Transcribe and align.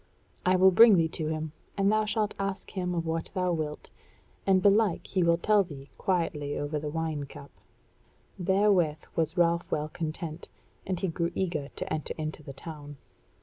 I 0.47 0.55
will 0.55 0.71
bring 0.71 0.95
thee 0.97 1.07
to 1.09 1.27
him, 1.27 1.51
and 1.77 1.91
thou 1.91 2.05
shalt 2.05 2.33
ask 2.39 2.71
him 2.71 2.95
of 2.95 3.05
what 3.05 3.29
thou 3.35 3.51
wilt, 3.53 3.91
and 4.47 4.59
belike 4.59 5.05
he 5.05 5.21
will 5.21 5.37
tell 5.37 5.63
thee 5.63 5.89
quietly 5.95 6.57
over 6.57 6.79
the 6.79 6.89
wine 6.89 7.25
cup." 7.25 7.51
Therewith 8.39 9.03
was 9.15 9.37
Ralph 9.37 9.69
well 9.69 9.89
content, 9.89 10.49
and 10.87 10.99
he 10.99 11.07
grew 11.07 11.31
eager 11.35 11.67
to 11.75 11.93
enter 11.93 12.15
into 12.17 12.41
the 12.41 12.51
town. 12.51 12.97